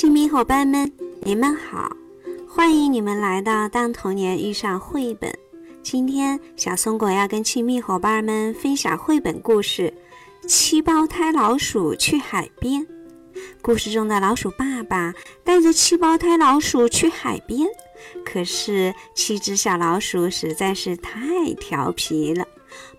[0.00, 0.92] 亲密伙伴们，
[1.22, 1.90] 你们好！
[2.48, 5.28] 欢迎你们来到《当童年遇上绘本》。
[5.82, 9.92] 今天，小松果要跟亲密伙伴们分享绘本故事
[10.46, 12.82] 《七胞胎老鼠去海边》。
[13.60, 17.66] 故事中的老鼠爸爸带着七胞胎老鼠去海边，
[18.24, 22.46] 可是七只小老鼠实在是太调皮了，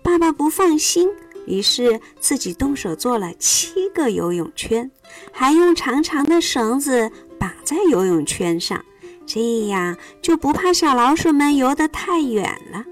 [0.02, 1.08] 爸爸不放心。
[1.46, 4.90] 于是自己动手做了七个游泳圈，
[5.32, 8.84] 还用长长的绳子绑在游泳圈上，
[9.26, 12.84] 这样就不怕小老鼠们游得太远了。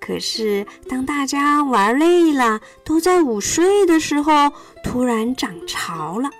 [0.00, 4.52] 可是当大家玩累了，都在午睡的时候，
[4.84, 6.30] 突然涨潮了，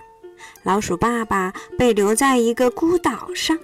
[0.63, 3.59] 老鼠爸爸被留在一个孤岛上，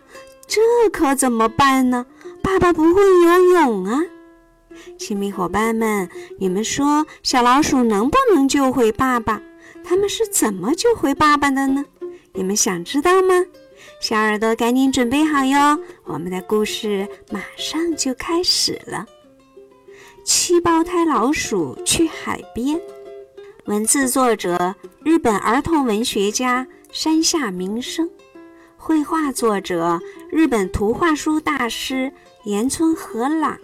[0.47, 0.61] 这
[0.93, 2.07] 可怎么办呢？
[2.43, 4.03] 爸爸不会游泳啊！
[4.99, 9.41] 亲密伙伴们，你们说小老鼠能不能救回爸爸？
[9.85, 11.85] 他们是怎么救回爸爸的呢？
[12.33, 13.35] 你们想知道吗？
[14.01, 19.07] 小耳朵赶紧准备好哟，我们的故事马上就开始了。
[20.25, 22.81] 七胞胎老鼠去海边，
[23.65, 28.09] 文字作者日本儿童文学家山下明生，
[28.77, 30.01] 绘画作者
[30.31, 32.13] 日本图画书大师
[32.45, 33.59] 岩村和朗。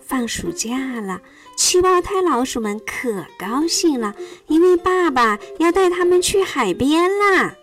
[0.00, 1.20] 放暑假了，
[1.56, 4.14] 七胞胎老鼠们可高兴了，
[4.46, 7.54] 因为爸爸要带他们去海边啦！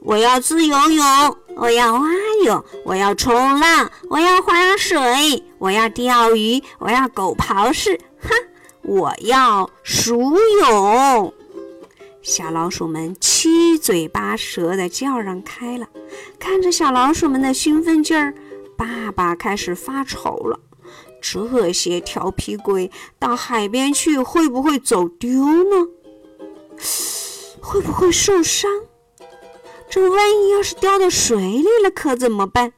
[0.00, 2.08] 我要自由泳，我要蛙
[2.44, 8.30] 泳，我要冲浪，我要划水，我要钓鱼，我要狗刨式，哈！
[8.82, 11.34] 我要鼠泳！
[12.22, 15.88] 小老鼠们七嘴八舌地叫嚷开了，
[16.38, 18.32] 看着小老鼠们的兴奋劲儿，
[18.76, 20.60] 爸爸开始发愁了。
[21.20, 25.30] 这些调皮鬼到海边去会不会走丢
[25.64, 25.88] 呢？
[27.60, 28.70] 会不会受伤？
[29.90, 32.72] 这万一要是掉到水里了，可怎么办？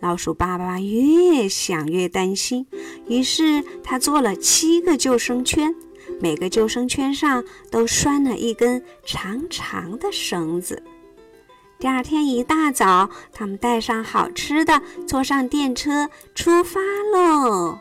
[0.00, 2.66] 老鼠爸爸越想越担心，
[3.06, 5.74] 于是他做了七个救生圈，
[6.20, 10.82] 每个救生圈上都拴了一根长长的绳子。
[11.80, 16.78] 第二天一大早，他们带上好吃的，坐上电车出发
[17.10, 17.78] 喽。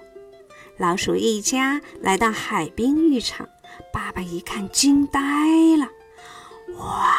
[0.77, 3.45] 老鼠一家来到海滨浴场，
[3.91, 5.19] 爸爸一看惊呆
[5.77, 5.89] 了：
[6.77, 7.13] 哇，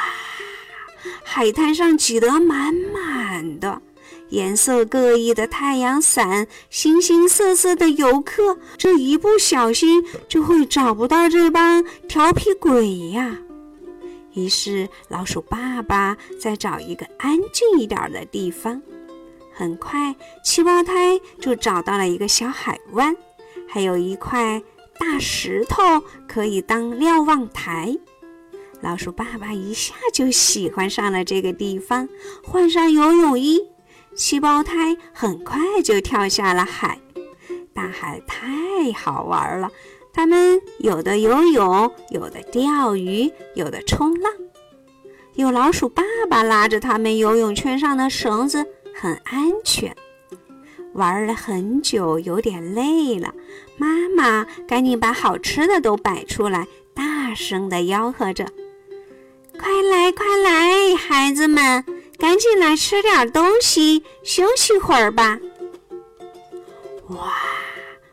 [1.22, 3.82] 海滩上挤得满满的，
[4.30, 13.36] 颜色各异的太阳伞，形形色色的游客，这一不小心就会找不到这帮调皮鬼呀！
[14.34, 18.80] 于是，老鼠爸爸再找一个安静一点的地方。
[19.52, 20.14] 很快，
[20.44, 23.14] 七胞胎就找到了一个小海湾，
[23.68, 24.62] 还有一块
[24.98, 25.82] 大石头
[26.28, 27.98] 可以当瞭望台。
[28.80, 32.08] 老鼠爸爸一下就喜欢上了这个地方，
[32.42, 33.60] 换上游泳衣，
[34.14, 36.98] 七胞胎很快就跳下了海。
[37.74, 39.70] 大海太好玩了。
[40.12, 44.32] 他们有的游泳，有的钓鱼，有的冲浪。
[45.34, 49.96] 有老鼠爸爸拉着他们，游泳圈上的绳子很安全。
[50.92, 53.32] 玩了很久，有点累了，
[53.76, 58.44] 妈妈赶紧把好吃的都摆出来，大声地吆喝着
[59.56, 61.84] ：“快来，快来，孩子们，
[62.18, 65.38] 赶紧来吃点东西，休息会儿吧！”
[67.10, 67.32] 哇！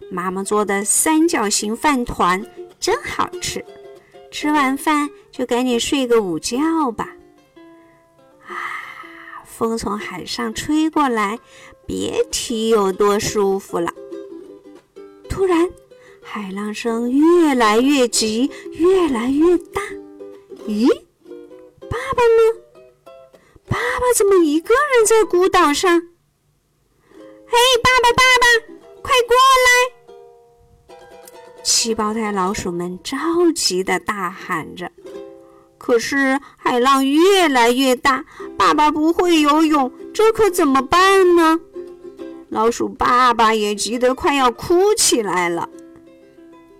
[0.09, 2.45] 妈妈做的三角形饭团
[2.79, 3.63] 真好吃，
[4.31, 7.15] 吃完饭就赶紧睡个午觉吧。
[8.47, 8.55] 啊，
[9.45, 11.39] 风从海上吹过来，
[11.85, 13.93] 别提有多舒服了。
[15.29, 15.69] 突然，
[16.21, 19.81] 海浪声越来越急，越来越大。
[20.67, 20.87] 咦，
[21.81, 23.11] 爸爸呢？
[23.67, 25.99] 爸爸怎么一个人在孤岛上？
[27.45, 28.45] 嘿，爸爸，爸爸，
[29.01, 29.86] 快过来！
[31.79, 33.15] 七胞胎老鼠们着
[33.53, 34.91] 急地大喊着，
[35.77, 38.25] 可是海浪越来越大，
[38.57, 41.59] 爸爸不会游泳，这可怎么办呢？
[42.49, 45.69] 老鼠爸爸也急得快要哭起来了。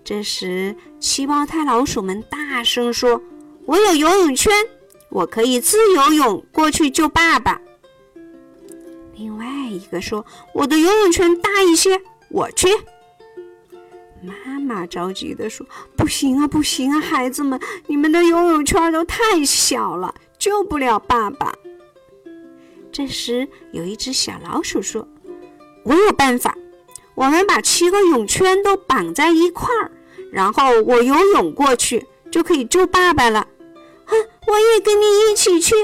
[0.02, 3.22] 这时，七胞胎老鼠们大声说
[3.66, 4.52] ：“我有游泳圈，
[5.10, 7.60] 我可以自由泳过去救爸爸。”
[9.14, 12.66] 另外一个说：“我的游泳圈大一些，我去。”
[14.22, 15.66] 妈妈着急地说
[15.96, 21.54] ：“不行啊，不行啊，孩子们，你们的游泳圈都太小了，救不了爸爸。”
[22.90, 25.06] 这时，有一只小老鼠说
[25.84, 26.56] ：“我有办法，
[27.14, 29.90] 我们把七个泳圈都绑在一块儿，
[30.32, 33.46] 然后我游泳过去，就可以救爸爸了。”
[34.04, 34.16] 哼，
[34.46, 35.74] 我也跟你一起去。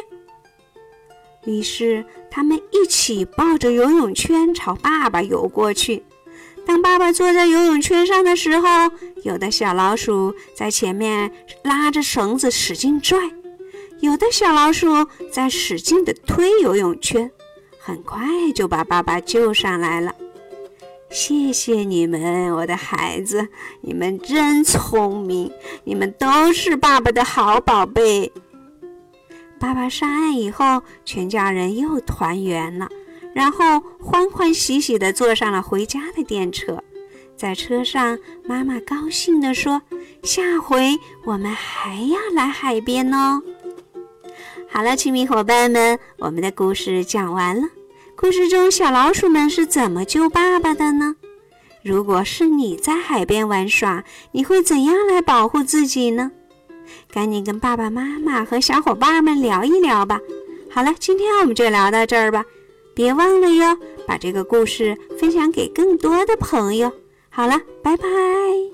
[1.44, 6.02] 于是，他们一起抱着游泳圈朝爸爸游过去。
[6.66, 8.68] 当爸爸坐在游泳圈上的时候，
[9.22, 11.30] 有的小老鼠在前面
[11.62, 13.18] 拉着绳子使劲拽，
[14.00, 17.30] 有的小老鼠在使劲地推游泳圈，
[17.78, 20.14] 很快就把爸爸救上来了。
[21.10, 23.46] 谢谢你们，我的孩子，
[23.82, 25.52] 你们真聪明，
[25.84, 28.32] 你们都是爸爸的好宝贝。
[29.60, 32.88] 爸爸上岸以后，全家人又团圆了。
[33.34, 36.82] 然后欢欢喜喜地坐上了回家的电车，
[37.36, 39.82] 在车上，妈妈高兴地说
[40.22, 43.42] ：“下回我们还要来海边哦。”
[44.70, 47.68] 好了，亲密伙伴们，我们的故事讲完了。
[48.16, 51.16] 故事中小老鼠们是怎么救爸爸的呢？
[51.82, 56.30] 如果是你在海边玩耍，你会怎样来保护自己呢？
[57.12, 60.20] 赶紧跟爸爸妈妈和小伙伴们聊一聊吧。
[60.70, 62.44] 好了，今天我们就聊到这儿吧。
[62.94, 63.76] 别忘了哟，
[64.06, 66.92] 把这个故事分享给更多的朋友。
[67.28, 68.73] 好了，拜拜。